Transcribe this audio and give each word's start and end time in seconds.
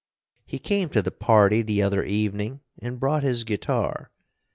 He 0.47 0.57
came 0.57 0.89
to 0.89 1.03
the 1.03 1.11
party 1.11 1.61
the 1.61 1.83
other 1.83 2.03
evening 2.03 2.61
and 2.81 2.99
brought 2.99 3.21
his 3.21 3.43
guitar. 3.43 4.09